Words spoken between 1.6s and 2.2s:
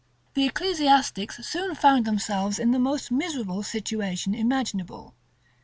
found